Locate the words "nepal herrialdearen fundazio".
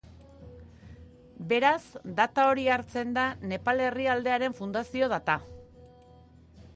3.51-5.11